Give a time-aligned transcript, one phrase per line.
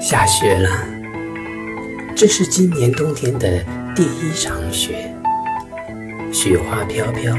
[0.00, 0.70] 下雪了，
[2.14, 5.12] 这是今年冬天的第一场雪。
[6.32, 7.34] 雪花飘飘，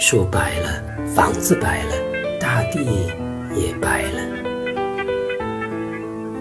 [0.00, 0.82] 树白了，
[1.14, 1.94] 房子白了，
[2.40, 3.12] 大地
[3.54, 4.20] 也白了。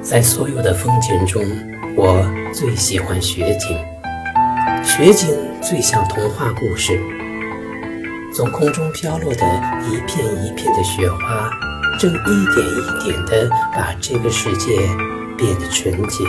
[0.01, 1.43] 在所有的风景中，
[1.95, 3.77] 我最喜欢雪景。
[4.83, 6.99] 雪景最像童话故事，
[8.33, 9.45] 从空中飘落的
[9.87, 11.49] 一片一片的雪花，
[11.99, 14.89] 正一点一点地把这个世界。
[15.39, 16.25] 变得纯洁。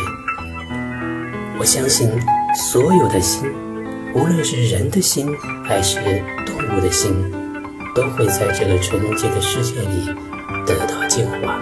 [1.59, 2.09] 我相信，
[2.55, 3.53] 所有的心，
[4.15, 5.27] 无论是人的心
[5.65, 5.99] 还是
[6.47, 7.13] 动物的心，
[7.93, 10.15] 都会在这个纯洁的世界里
[10.65, 11.61] 得到净化。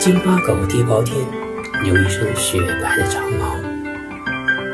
[0.00, 1.16] 京巴狗地包天
[1.84, 3.54] 有一身雪白的长毛，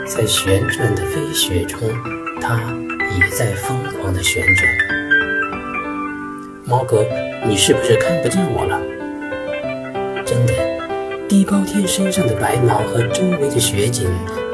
[0.07, 1.79] 在旋转的飞雪中，
[2.41, 2.59] 它
[3.15, 4.69] 也在疯狂地旋转。
[6.65, 7.07] 猫哥，
[7.47, 8.81] 你是不是看不见我了？
[10.25, 10.53] 真的，
[11.29, 14.11] 地包天身上的白毛和周围的雪景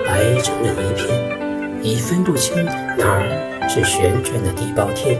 [0.06, 1.08] 白成了一片，
[1.82, 5.18] 已分不清哪儿是旋转的地包天，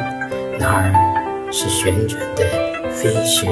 [0.59, 2.45] 哪儿是旋转的
[2.91, 3.49] 飞雪。